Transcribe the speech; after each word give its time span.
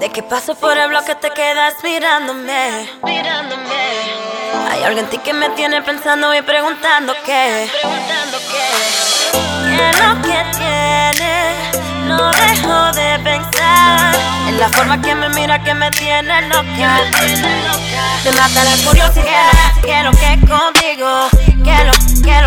De 0.00 0.10
que 0.10 0.22
paso 0.22 0.54
por 0.54 0.76
el 0.76 0.88
bloque 0.88 1.14
te 1.14 1.30
quedas 1.30 1.74
mirándome. 1.82 2.88
mirándome. 3.02 3.64
Hay 4.70 4.82
algo 4.82 5.00
en 5.00 5.06
ti 5.06 5.18
que 5.18 5.32
me 5.32 5.48
tiene 5.50 5.80
pensando 5.82 6.34
y 6.34 6.42
preguntando 6.42 7.14
qué. 7.24 7.70
Preguntando 7.80 8.38
qué. 8.50 9.76
¿Qué 9.76 9.90
es 9.90 9.98
lo 9.98 10.22
que 10.22 10.44
tiene? 10.58 11.54
No 12.06 12.30
dejo 12.30 12.92
de 12.92 13.18
pensar 13.20 14.14
en 14.48 14.60
la 14.60 14.68
forma 14.68 15.00
que 15.00 15.14
me 15.14 15.28
mira 15.30 15.62
que 15.64 15.72
me 15.74 15.90
tiene 15.90 16.42
loca. 16.42 17.00
Te 18.22 18.32
mata 18.32 18.64
la 18.64 18.76
curiosidad. 18.86 19.50
Quiero 19.82 20.10
que 20.12 20.38
contigo. 20.46 21.28
Quiero, 21.64 21.92
quiero 22.22 22.45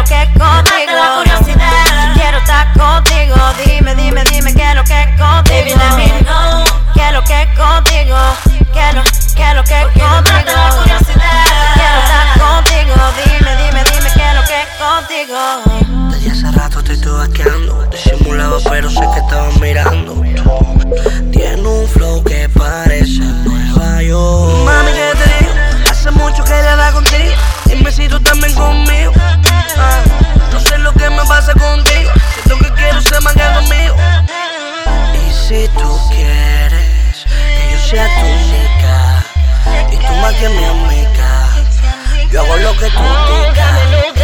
contigo. 15.27 16.09
Desde 16.11 16.31
hace 16.31 16.51
rato 16.51 16.83
te 16.83 16.93
estoy 16.93 17.11
vaqueando. 17.11 17.85
Disimulaba, 17.91 18.57
pero 18.69 18.89
sé 18.89 19.01
que 19.13 19.19
estabas 19.19 19.59
mirando. 19.59 20.21
Tiene 21.31 21.61
un 21.61 21.87
flow 21.87 22.23
que 22.23 22.47
parece 22.49 23.21
Nueva 23.21 24.01
York. 24.03 24.65
Mami, 24.65 24.91
¿qué 24.91 25.11
te 25.17 25.45
digo? 25.45 25.53
Hace 25.89 26.11
mucho 26.11 26.43
que 26.43 26.51
le 26.51 26.61
da 26.61 26.91
contigo. 26.91 27.35
Dime 27.65 27.91
si 27.91 28.07
tú 28.07 28.19
también 28.19 28.53
conmigo. 28.53 29.11
Ah, 29.77 30.01
no 30.51 30.59
sé 30.59 30.77
lo 30.77 30.93
que 30.93 31.09
me 31.09 31.23
pasa 31.25 31.53
contigo. 31.53 32.11
Siento 32.45 32.57
que 32.57 32.73
quiero 32.73 33.01
ser 33.01 33.21
más 33.21 33.33
que 33.33 33.43
conmigo. 33.53 33.95
Y 35.15 35.33
si 35.33 35.67
tú 35.77 35.99
quieres 36.09 37.25
que 37.25 37.71
yo 37.71 37.79
sea 37.89 38.07
tu 38.19 38.25
única, 38.25 39.25
y 39.91 39.97
tú 39.97 40.13
más 40.21 40.33
que 40.35 40.49
mi 40.49 40.63
amiga, 40.63 41.49
yo 42.31 42.41
hago 42.41 42.57
lo 42.57 42.71
que 42.73 42.89
tú 42.89 43.01
digas. 43.01 44.18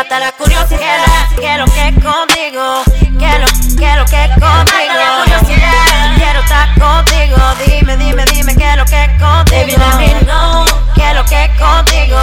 Mata 0.00 0.18
la 0.18 0.32
curiosidad. 0.32 1.04
Quiero 1.36 1.66
que 1.66 1.92
contigo. 2.00 2.82
Quiero, 3.18 3.46
quiero 3.76 4.04
que 4.06 4.30
contigo. 4.40 5.04
Quiero 6.16 6.40
estar 6.40 6.68
contigo. 6.78 7.36
Dime, 7.66 7.96
dime, 7.98 8.24
dime. 8.32 8.54
Quiero 8.54 8.84
que 8.86 8.96
Baby, 9.20 9.74
contigo. 9.74 9.84
let 9.84 9.96
me 9.98 10.20
know. 10.24 10.64
Quiero 10.94 11.22
que 11.26 11.50
contigo. 11.58 12.18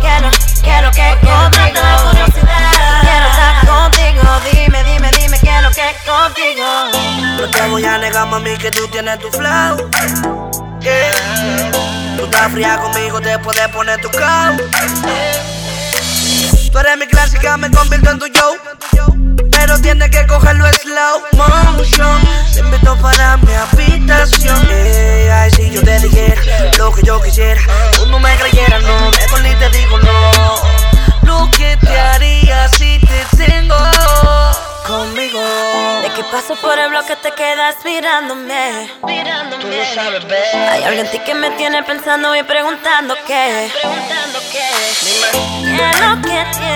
Quiero, 0.00 0.30
quiero 0.62 0.90
que 0.92 1.16
Porque 1.20 1.26
me 1.26 1.32
mata 1.34 1.58
contigo. 1.58 1.80
la 1.82 2.02
curiosidad. 2.10 3.00
Quiero 3.00 3.26
estar 3.26 3.66
contigo. 3.66 4.22
Dime, 4.52 4.84
dime, 4.84 5.10
dime. 5.18 5.38
Quiero 5.40 5.70
que 5.72 5.96
contigo. 6.06 6.64
No 7.40 7.50
te 7.50 7.62
voy 7.68 7.84
a 7.84 7.98
negar, 7.98 8.26
mami, 8.28 8.56
que 8.56 8.70
tú 8.70 8.86
tienes 8.86 9.18
tu 9.18 9.30
flow. 9.32 9.90
Yeah. 10.80 11.72
Tú 12.16 12.24
estás 12.24 12.52
fría 12.52 12.78
conmigo, 12.78 13.20
te 13.20 13.36
puedes 13.40 13.68
poner 13.68 14.00
tu 14.00 14.08
cow. 14.10 14.56
Tú 17.26 17.32
clásica, 17.32 17.56
me 17.56 17.68
convierto 17.72 18.10
en 18.10 18.18
tu 18.20 18.26
yo. 18.28 18.56
Pero 19.50 19.80
tienes 19.80 20.10
que 20.10 20.24
cogerlo 20.28 20.64
en 20.64 20.74
slow 20.74 21.22
motion. 21.76 22.20
Te 22.54 22.60
invito 22.60 22.96
para 23.02 23.36
mi 23.38 23.52
habitación. 23.52 24.64
Ey, 24.70 25.28
ay, 25.28 25.50
si 25.50 25.70
yo 25.70 25.82
te 25.82 25.98
dijera 25.98 26.40
lo 26.78 26.92
que 26.92 27.02
yo 27.02 27.20
quisiera, 27.20 27.60
tú 27.96 28.06
no 28.06 28.20
me 28.20 28.32
creyeras, 28.36 28.80
no. 28.84 29.10
Mejor 29.10 29.40
ni 29.40 29.54
te 29.56 29.70
digo 29.70 29.98
no. 29.98 30.30
Lo 31.22 31.50
que 31.50 31.76
te 31.78 31.98
haría 31.98 32.68
si 32.68 33.00
te 33.00 33.36
tengo 33.36 33.76
conmigo. 34.86 35.40
De 36.02 36.10
que 36.10 36.22
paso 36.30 36.54
por 36.56 36.78
el 36.78 36.90
bloque 36.90 37.16
te 37.16 37.32
quedas 37.32 37.74
mirándome. 37.84 38.88
Mirándome. 39.04 39.82
Hay 40.70 40.84
algo 40.84 41.00
en 41.00 41.10
ti 41.10 41.18
que 41.18 41.34
me 41.34 41.50
tiene 41.52 41.82
pensando 41.82 42.36
y 42.36 42.44
preguntando 42.44 43.16
qué. 43.26 43.68
Preguntando 43.80 44.38
qué. 44.52 44.68
¿Qué 45.76 45.90
es 45.90 46.00
lo 46.00 46.22
que 46.22 46.46
tiene? 46.56 46.75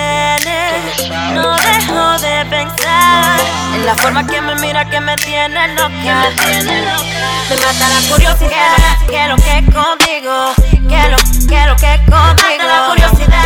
La 3.85 3.95
forma 3.95 4.25
que 4.25 4.41
me 4.41 4.55
mira 4.55 4.89
que 4.89 4.99
me 4.99 5.15
tiene 5.17 5.67
loca. 5.75 6.29
Tiene 6.45 6.81
loca. 6.81 7.03
Me 7.49 7.55
mata 7.57 7.89
la 7.89 8.09
curiosidad. 8.09 8.75
Quiero 9.07 9.35
que 9.37 9.63
contigo. 9.71 10.53
Quiero, 10.87 11.17
quiero 11.47 11.75
que 11.77 11.99
contigo. 12.09 12.63
la 12.67 12.87
curiosidad. 12.89 13.40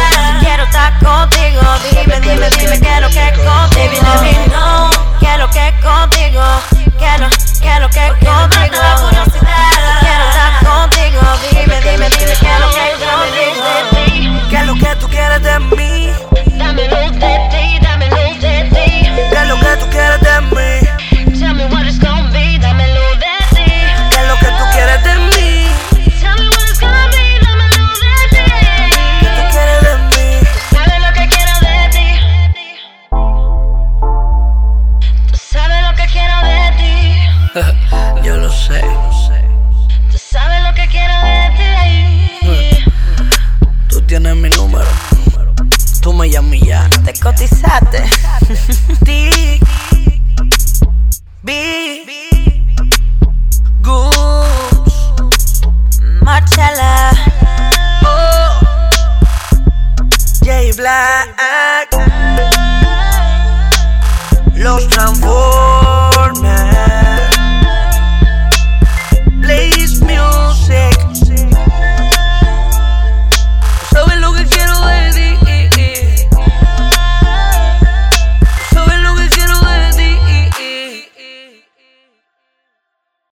yo 38.25 38.37
lo 38.37 38.51
sé. 38.51 38.81
Tú 40.11 40.17
sabes 40.17 40.63
lo 40.63 40.73
que 40.73 40.87
quiero 40.87 41.13
de 41.21 41.51
ti. 42.41 42.83
Tú 43.87 44.01
tienes 44.01 44.35
mi 44.35 44.49
número. 44.49 44.89
Tú 46.01 46.11
me 46.11 46.27
llamas 46.29 46.59
ya. 46.61 46.89
Te 47.03 47.13
cotizaste. 47.19 48.03
Tic. 49.05 49.63
B. 51.43 52.03
Goose. 53.81 55.21
Marchala. 56.21 57.11
Oh. 58.03 58.59
J. 60.43 60.73
Black. 60.77 61.29
Los 64.55 64.87
trampos. 64.87 65.54